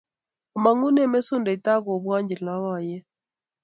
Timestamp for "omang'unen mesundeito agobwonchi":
0.55-2.35